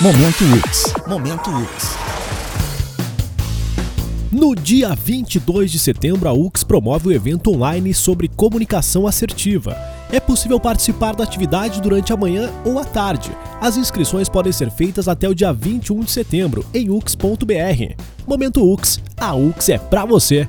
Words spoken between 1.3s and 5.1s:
UX. No dia